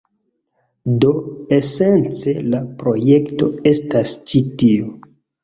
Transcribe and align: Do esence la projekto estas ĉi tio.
Do 1.03 1.11
esence 1.57 2.33
la 2.55 2.63
projekto 2.81 3.51
estas 3.75 4.17
ĉi 4.33 4.43
tio. 4.65 4.91